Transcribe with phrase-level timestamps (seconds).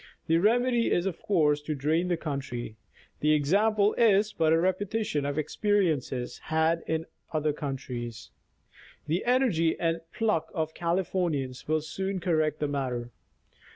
[0.25, 2.75] The remedy is of course to drain the country.
[3.19, 8.31] The example is but a repetition of experiences had in other countries.
[9.05, 13.11] The energy and pluck of Californians will soon correct the matter.